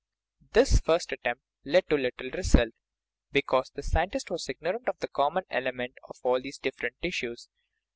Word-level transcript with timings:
This 0.53 0.79
first 0.79 1.11
attempt 1.11 1.43
led 1.63 1.87
to 1.89 1.95
little 1.95 2.31
result, 2.31 2.71
because 3.31 3.69
the 3.69 3.83
scientist 3.83 4.31
was 4.31 4.49
ignorant 4.49 4.89
of 4.89 4.97
the 4.97 5.07
one 5.13 5.13
common 5.25 5.43
element 5.51 5.99
of 6.09 6.15
all 6.23 6.41
the 6.41 6.51
different 6.63 6.99
tissues. 7.03 7.49